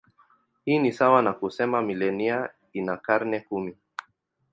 Hii 0.65 0.79
ni 0.79 0.91
sawa 0.91 1.21
na 1.21 1.33
kusema 1.33 1.81
milenia 1.81 2.49
ina 2.73 2.97
karne 2.97 3.39
kumi. 3.39 3.75